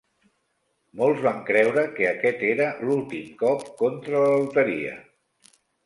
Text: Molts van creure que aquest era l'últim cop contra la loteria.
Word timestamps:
Molts 1.01 1.21
van 1.25 1.43
creure 1.51 1.83
que 1.99 2.09
aquest 2.13 2.43
era 2.49 2.71
l'últim 2.87 3.31
cop 3.45 3.71
contra 3.85 4.27
la 4.27 4.37
loteria. 4.45 5.01